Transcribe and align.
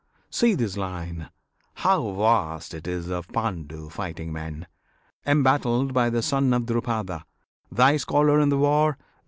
see 0.31 0.55
this 0.55 0.77
line, 0.77 1.29
How 1.75 2.11
vast 2.13 2.73
it 2.73 2.87
is 2.87 3.11
of 3.11 3.27
Pandu 3.27 3.87
fighting 3.91 4.33
men, 4.33 4.65
Embattled 5.27 5.93
by 5.93 6.09
the 6.09 6.23
son 6.23 6.55
of 6.55 6.65
Drupada, 6.65 7.23
Thy 7.71 7.97
scholar 7.97 8.39
in 8.39 8.49
the 8.49 8.57
war! 8.57 8.97